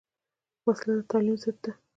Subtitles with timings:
[0.65, 1.71] وسله د تعلیم ضد ده